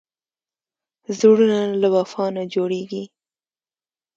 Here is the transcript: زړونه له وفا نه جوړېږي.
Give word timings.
زړونه 1.17 1.59
له 1.81 1.87
وفا 1.95 2.25
نه 2.35 2.43
جوړېږي. 2.53 3.03